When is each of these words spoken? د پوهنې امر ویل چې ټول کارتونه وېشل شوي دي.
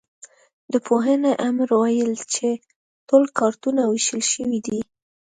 د 0.71 0.73
پوهنې 0.87 1.31
امر 1.47 1.69
ویل 1.81 2.13
چې 2.33 2.47
ټول 3.07 3.23
کارتونه 3.39 3.81
وېشل 3.91 4.21
شوي 4.33 4.59
دي. 4.67 4.79